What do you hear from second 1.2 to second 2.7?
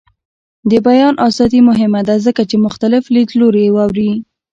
ازادي مهمه ده ځکه چې